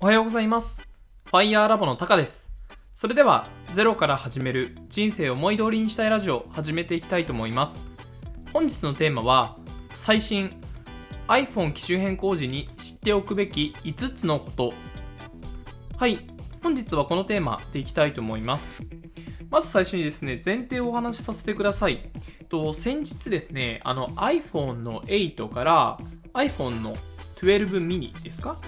[0.00, 0.80] おはようございます。
[1.26, 2.48] Fire Labo のタカです。
[2.94, 7.84] それでは、ゼロから始める人生を思い通りにしたいラジオを始めていきたいと思います。
[8.52, 9.56] 本日のテーマは、
[9.90, 10.56] 最新
[11.26, 14.72] iPhone 機種変更時に知っておくべき5つのこと。
[15.96, 16.28] はい、
[16.62, 18.80] 本日はこのテーマでいきたいと思います。
[19.50, 22.08] まず最初にですね、前提をお話しさせてください。
[22.48, 25.98] と先日ですね、あの iPhone の8から
[26.34, 26.96] iPhone の
[27.40, 28.60] 12 mini ですか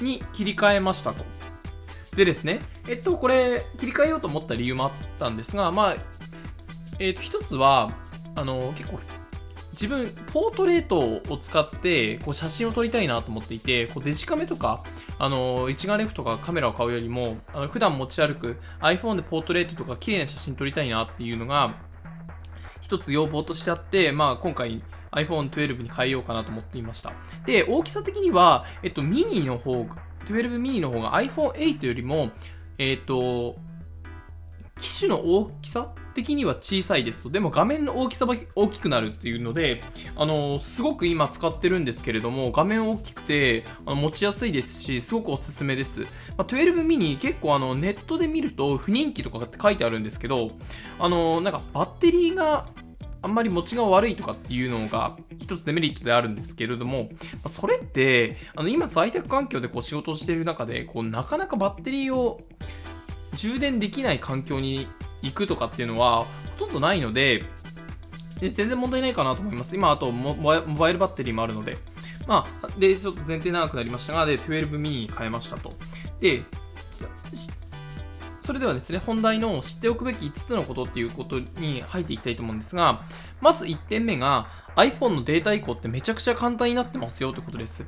[0.00, 1.24] に切り替えましたと。
[2.16, 5.96] でですね、えっと、これ、切り替えようと思った理由もあったんですが、まあ、
[6.98, 7.92] えっと、一つは、
[8.36, 9.00] あの、結構、
[9.72, 10.98] 自分、ポートレート
[11.28, 14.84] を使って、こう、写真を撮りたいなと思っていて、こう、デジカメとか、
[15.18, 21.74] あの、一眼レフとかカメラを買うよりも、あの普段持ち歩く iPhone でポートレートとか綺麗な写真撮りたいなっていうのが、
[22.80, 24.82] 一つ要望としてあって、まあ、今回
[25.14, 27.12] iPhone12 に変えようかなと思っていました。
[27.46, 29.86] で、大きさ的には、えっと、ミニの方、
[30.26, 32.30] 12ミニの方が iPhone8 よりも、
[32.78, 33.56] えっと、
[34.80, 39.82] 機種の大きさ的には小さいですと、でも画面の大きさは大きくなるっていうので、
[40.16, 46.00] あの、すごく今使ってるんですけれども、画面大きくて、あの持ちやすいですし、すごくおすすめです。
[46.00, 46.06] ま
[46.38, 50.52] あ、12ミニ結構あの、ネットで見ると不人気とかって書いてあるんですけど、
[50.98, 52.66] あの、なんかバッテリーが
[53.24, 57.08] あんまり持ちが悪いとかっていうのが一つデメリットであるんですけれども、
[57.48, 62.42] それって、あの今在宅環境でこう仕事をしている中で、こうなかなかバッテリーを
[63.34, 64.86] 充電できない環境に
[65.22, 66.24] 行くとかっていうのは
[66.58, 67.44] ほとんどないので、
[68.40, 69.74] で全然問題ないかなと思います。
[69.74, 71.78] 今、あとモモバイルバッテリーもあるので。
[72.26, 75.74] まあ、で、ちょっと前提長くなりましたが、で、12ミニに変えましたと。
[76.20, 76.42] で、
[78.44, 83.02] それではですね、本題の知っておくべき5つのことっていうことに入っていきたいと思うんですが、
[83.40, 87.86] まず1点目が iPhone のデータ移行ってめちゃくちゃ簡単になってますよってことです。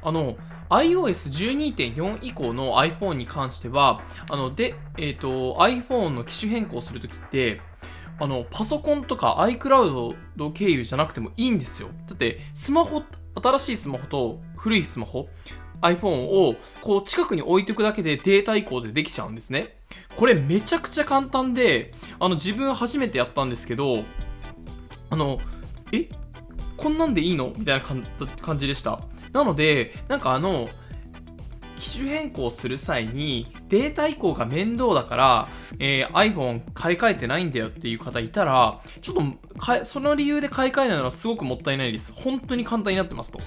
[0.00, 0.36] あの、
[0.70, 7.60] iOS12.4 以降の iPhone に関しては、あの、で、えっ、と、iPhone の機種変更するときって、
[8.20, 11.88] あの、パソコンとか iCloud 経由じゃなくてもいいんですよ。
[12.06, 13.02] だって、スマホ、
[13.42, 15.28] 新しいスマホと古いスマホ、
[15.82, 19.76] iPhone をこう近くに置いておくだけでデータ移行でできちゃうんですね。
[20.16, 24.04] これめちゃくちゃ簡単で、あの自分初めてやったんですけど、
[25.10, 25.38] あの、
[25.92, 26.08] え
[26.76, 27.52] こんなんでいいの？
[27.56, 27.84] みたいな
[28.42, 29.00] 感じでした。
[29.32, 30.68] なので、なんかあの、
[31.78, 35.48] 機種変更する際にデータ移行が面倒だから、
[35.78, 42.12] えー、iPhone 買い替えてないんだよっていう方いたら、ちょっとかその理由で買い替えないのはすごくもったいないです。
[42.14, 43.40] 本当に簡単になってますと。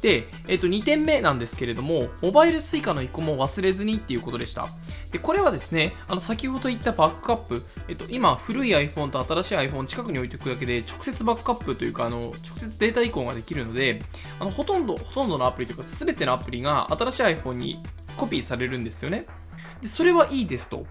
[0.00, 4.68] で、えっと、2点目なんですけれども、モバイル Suica の移行も忘れずにっていうことでした。
[5.10, 14.02] で、これはですね、あの、先ほど言ったバックアップ、えっと、今、古い iPhone と新しい iPhone 近くに置いておくだけで、直接バックアップというか、あの、直接データ移行ができるので、
[14.38, 17.82] あの、ほとんど、ほとんどのアプリというか、すべてのアプリが新しい iPhone に
[18.16, 19.26] コピーされるんですよね。
[19.82, 20.86] で、それはいいですと。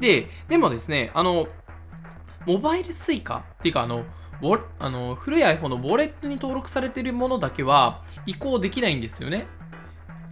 [0.00, 1.48] で、でもですね、あの、
[2.46, 4.04] モバイル Suica っていうか、あの、
[4.78, 9.46] あの古い iPhone のウォレットに登録されているものだけは移行できないんですよね。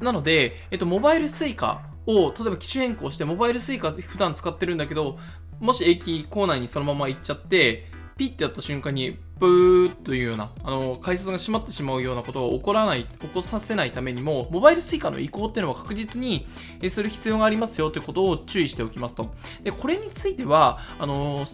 [0.00, 5.18] なので、えっと、モバイル Suica を例えば機種変更してモバイル Suica 普段使ってるんだけど
[5.60, 16.46] もし駅構内にそのまま行っちゃってピッてやった瞬間にブーというようなあの改札が閉まってしまうようなことを起こらない起こさせないためにもモバイル Suica の移行っていうのは確実に
[16.88, 21.44] する必要がありますよということを注意しておきますとでこれについてはあの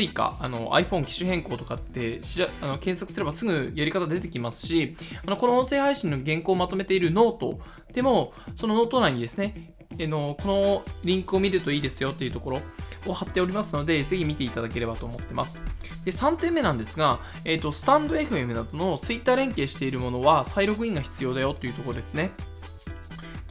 [0.00, 4.94] 以下、あの iPhone 機種変更とかってしらあの検索すればすぐやり方出てきますし、
[5.24, 7.58] あのこの音声配信の原稿をまとめているノート
[7.92, 12.60] でも、そのノート内にですね、えのこのリンクを見るといいですよっていうところ
[13.06, 15.62] を貼っておりますので、ぜひ見ていただければと思ってます。
[16.04, 22.30] で、3点目なんですが、えっ、ー、と、 stand.fm などの Twitter 連携しているものは、再ログインが必要だよというところですね。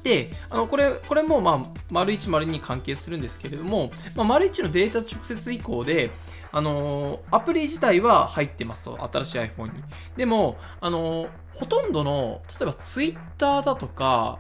[0.04, 6.12] で、あのこれこれも、まあ、丸1、丸2に関係するんですけれども、まあ、丸1のデータ直接移行で、
[6.52, 9.84] あの、アプリ自体は入ってますと、新しい iPhone に。
[10.16, 14.40] でも、あの、ほとんどの、例えば Twitter だとか、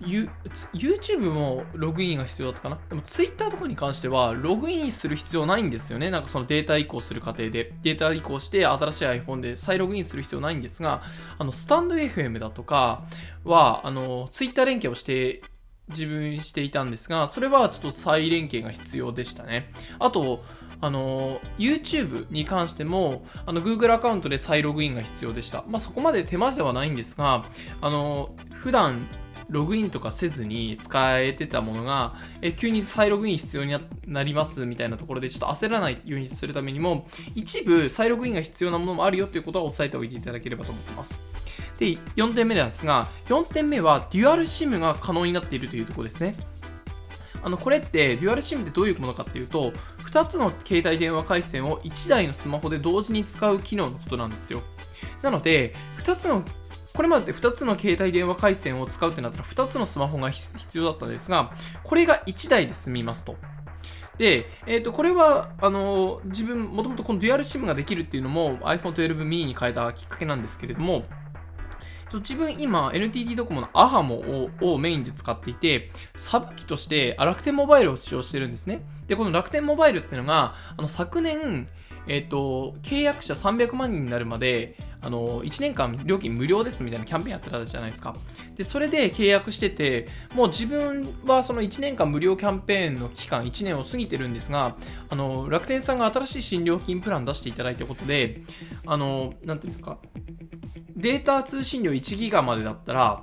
[0.00, 0.28] You、
[0.74, 2.78] YouTube もログインが必要だったかな？
[2.88, 6.10] でも Twitter とかに関してはログインする必要ないんですよね。
[6.10, 7.72] なんかそのデータ移行する過程で。
[7.82, 11.02] データ移行して新しい iPhone で再ログインする必要ないんですが、
[11.38, 13.04] あの、スタンド FM だとか
[13.44, 15.42] は、あの、Twitter 連携をして
[15.88, 19.72] 自分していたんですが、それはちょっと再連携が必要でしたね。
[19.98, 20.44] あと、
[20.80, 25.64] あの、YouTube に関しても、あの、Google アカウントで再ログインが必要でした。
[25.68, 27.44] まあ、そこまで手間ではないんですが、
[27.80, 29.06] あの、普段、
[29.48, 33.76] ログインとかせずに使えてたものが、え急に再ログイン必要に
[34.06, 41.20] なりますみたいなところでちょっと焦らないようにするためにも、一部再ログインが必要なものもあるよということは押さえておいていただければと思ってます。
[41.78, 46.36] で、4点目なんですが、4点目はデュアル SIM が可能になっているというところですね。
[47.46, 49.72] あのこれってデュアル SIM ってどういうものかっていうと
[50.10, 54.62] 2つの携帯電話回線を1台のスマホで同時に使う機能のことなんですよ
[55.22, 56.44] なので2つの
[56.96, 61.52] これまで2つの携帯電話回線を使うってなったら2つのスマホが必要だったんですが
[61.84, 63.36] これが1台で済みますと
[64.18, 71.04] で、えっ、ー、と、これは、あの、自分、もともとこのデュアル SIM ができるっていうのも iPhone 12 mini に変えたきっかけなんですけれども、
[72.14, 78.80] 自分今 NTT ドコモの AHAMO ををメインで使っていて、サブ機として楽天モバイルを使用してるんですね。
[79.06, 81.68] で、この楽天モバイルっていうのが、あの昨年、
[82.06, 88.16] えっ、ー、と、契約者300万人になるまで、あの、1年間料金無料ですみたいなキャンペーンやってたじゃないですか。
[88.56, 94.76] で、それで契約してて、もう自分はその1年間無料キャンペーンの期間1年を過ぎてるんですが、
[95.08, 98.42] あの、楽天さんが新しい新料金プラン出していただいたことで、
[98.84, 99.98] あの、なんていうんですか、
[100.96, 103.22] データ通信量1ギガまでだったら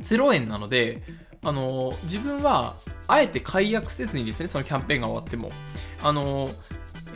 [0.00, 1.04] 0円なので、
[1.44, 2.74] あの自分は
[3.06, 5.52] あえて解約せずにですね、そのキャンペーンが終わっても、
[6.02, 6.50] あの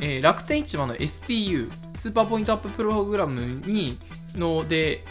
[0.00, 3.98] えー、楽天市場の SPU、スーパーポイントアッププログラムに
[4.34, 5.04] ので、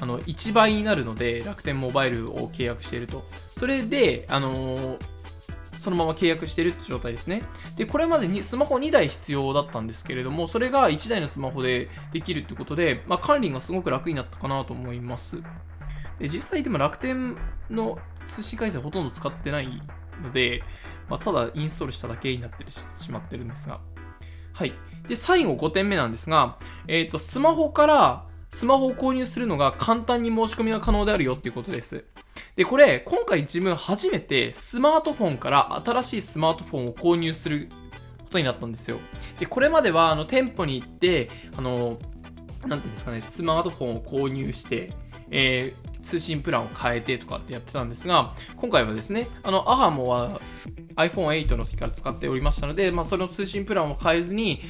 [0.00, 3.24] あの1倍になるので、楽天モバイルを契約していると。
[3.52, 4.98] それで、あの
[5.78, 7.42] そのまま契約しているって状態ですね。
[7.76, 15.42] で、これまでにスマホ2台必要だったんですけれども、それが1台のスマホでできるってことで、まあ、管理がすごく楽になったかなと思います。
[16.18, 17.36] で実際でも楽天
[17.68, 17.98] の
[18.28, 19.66] 通信回線ほとんど使ってない
[20.22, 20.62] ので、
[21.08, 23.80] まあ、ただインストールしただけになってしまってるんですが。
[24.52, 24.72] はい。
[25.08, 32.04] で、最後5点目なんですが、えっ、ー、と、スマホからスマホを購入するのが簡単に申し込みが可能であるよっていうことです。
[32.54, 37.68] で、これ、今回自分初めてスマートフォンから新しいスマートフォンを購入する
[38.18, 38.98] ことになったんですよ。
[39.38, 41.98] で、これまでは、あの、店舗に行って、あの、
[42.66, 44.92] なんていうんですかね、スマートフォンを購入して、
[45.30, 50.40] えー、通信プランを変えてとかってやってたんですが、今回はですね、あの、アハモは
[50.96, 54.62] iPhone8 の時から使っておりましたので、まあ、その通信プランを変えずに、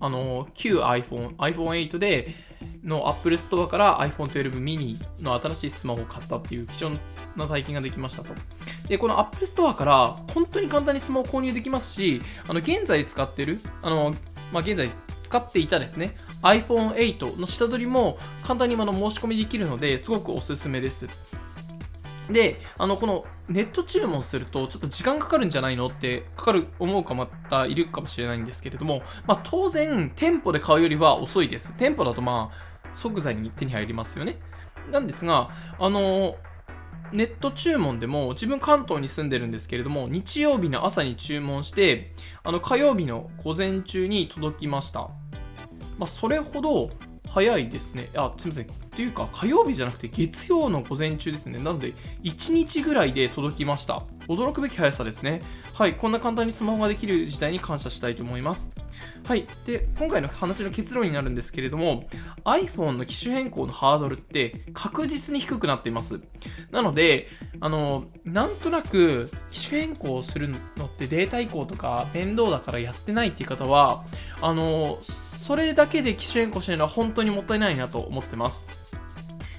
[0.00, 2.48] あの、旧 iPhone、iPhone8 で、
[2.84, 6.96] の Apple Store から iPhone12 mini の新しいスマホを買ったっていう貴重
[7.36, 8.34] な体験ができましたと。
[8.88, 14.14] で、この Apple Store から本当に簡単にスマホを購入できますし、あの、現在使ってる、あの、
[14.52, 21.08] まあ、現在使っていたですね、iPhone8 の下取りも簡単に今の申し込みできるので、すごくおすすめです。
[22.30, 31.74] で、あの、このネット注文するとちょっと時間かかるんじゃないのってかかる思うかまたいるかもしれないんですけれども、まあ当然店舗で買うよりは遅いです。
[31.78, 34.38] 店舗だとまあ即座に手に入りますよね。
[34.90, 36.36] なんですが、あの、
[37.12, 42.12] ネット注文でも自分関東に住んでるんですけれども日曜日の朝に注文して
[42.42, 45.08] あの火曜日の午前中に届きました。
[45.98, 46.90] まあ、それほど
[47.28, 48.10] 早いですね。
[48.16, 48.66] あ、すみません。
[48.94, 51.58] というか、火曜日じゃなくて月曜の午前中ですね。
[51.58, 54.02] なので、1日ぐらいで届きました。
[54.28, 55.42] 驚くべき速さですね。
[55.74, 58.70] はい、こんな簡単にスマホができる時代に感謝したいと思います。
[59.24, 62.08] はい、で、今回の話の結論になるんですけれども、
[62.44, 66.20] iPhone の機種変更のハードルって確実に低くなっています。
[66.70, 67.28] なので、
[67.60, 74.04] あの、なんとなく機種変更するのってデータ移行とか面倒だからやってないっていう方は、
[74.40, 78.64] あの、それだけで機種変更しないのは本当にもったいないなと思ってます。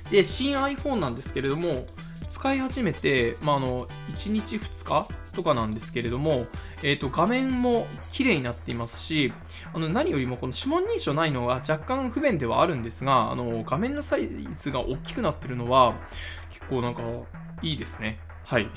[0.10, 1.86] で、新 iPhone なんですけれども、
[2.28, 3.88] 使い始めて、まあ、あの、
[4.18, 5.08] 1日2日
[5.40, 6.48] とかなんですけれども、
[6.84, 9.32] えっ、ー、と、画面も綺麗になっていますし、
[9.74, 15.96] あの、何よりもこの指紋認証ないのは若干不便ではあるんですが、あの、画面のサイズが大きくなってるのは、
[16.50, 17.02] 結構なんか、
[17.62, 18.20] いいですね。
[18.44, 18.68] はい。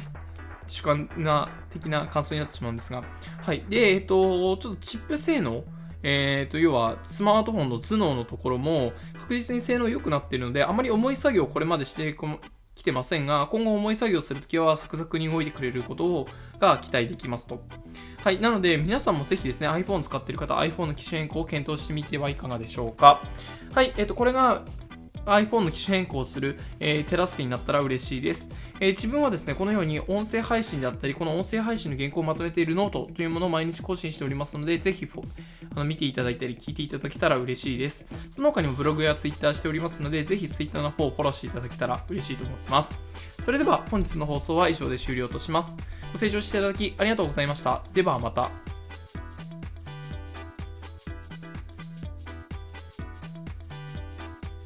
[0.66, 3.02] 主観な的な感想になってしまうんですが、
[3.42, 3.64] はい。
[3.68, 5.64] で、えっ、ー、と、ちょっとチップ性能、
[6.02, 12.12] えー、と要はスマートフォンの頭脳のところも確実に性能良くなっているのであまり重い作業をこれまでして
[12.74, 16.26] 来てませんが今後重い作業するときはサクサクに動いてくれること
[16.58, 17.62] が期待できますと。
[18.22, 18.40] はい。
[18.40, 23.20] なので皆さんもぜひですね iPhone 使っている方 iPhone の機種変更を検討してみてはいかがでしょうか。
[23.72, 23.92] はい。
[23.96, 24.62] えっ、とこれが
[25.26, 28.48] iPhone の機種変更する、え、手助けになったら嬉しいです、
[28.80, 35.08] え、自分はですね、このように音声配信であったり、この音声配信の原稿をまとめているノートというものを毎日更新しておりますので、ぜひ
[35.74, 38.06] あの見ていただいたり聞いていただけたら嬉しいです。
[38.30, 42.98] その他にもブログや Twitter しておりますので、ぜひ Twitter の方をフォローしていただけたら嬉しいと思ってます。
[43.44, 45.76] それでは本日の放送は以上で終了とします。
[46.12, 47.82] ご清聴していただきありがとうございました。
[47.92, 48.63] ではまた。